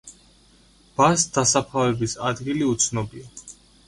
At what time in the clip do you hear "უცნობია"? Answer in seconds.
2.71-3.29